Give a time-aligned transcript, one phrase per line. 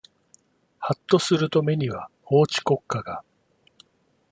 [0.79, 3.23] はっとすると目には法治国家が